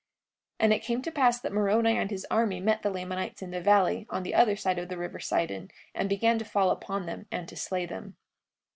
[0.59, 3.51] 43:41 And it came to pass that Moroni and his army met the Lamanites in
[3.51, 7.05] the valley, on the other side of the river Sidon, and began to fall upon
[7.05, 8.17] them and to slay them.